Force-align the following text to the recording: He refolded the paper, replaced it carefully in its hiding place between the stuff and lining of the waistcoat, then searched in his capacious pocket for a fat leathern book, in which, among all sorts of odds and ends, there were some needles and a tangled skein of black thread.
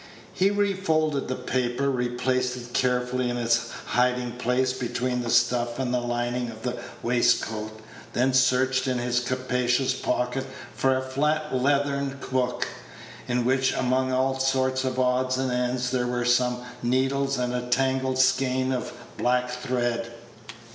He 0.33 0.49
refolded 0.49 1.27
the 1.27 1.35
paper, 1.35 1.87
replaced 1.91 2.57
it 2.57 2.73
carefully 2.73 3.29
in 3.29 3.37
its 3.37 3.69
hiding 3.85 4.31
place 4.31 4.73
between 4.73 5.21
the 5.21 5.29
stuff 5.29 5.77
and 5.77 5.91
lining 5.91 6.49
of 6.49 6.63
the 6.63 6.79
waistcoat, 7.03 7.79
then 8.13 8.33
searched 8.33 8.87
in 8.87 8.97
his 8.97 9.19
capacious 9.19 9.93
pocket 9.93 10.47
for 10.73 10.97
a 10.97 11.03
fat 11.03 11.53
leathern 11.55 12.17
book, 12.31 12.67
in 13.27 13.45
which, 13.45 13.73
among 13.73 14.11
all 14.11 14.39
sorts 14.39 14.83
of 14.83 14.99
odds 14.99 15.37
and 15.37 15.51
ends, 15.51 15.91
there 15.91 16.07
were 16.07 16.25
some 16.25 16.61
needles 16.81 17.37
and 17.37 17.53
a 17.53 17.67
tangled 17.69 18.17
skein 18.17 18.71
of 18.71 18.91
black 19.19 19.51
thread. 19.51 20.11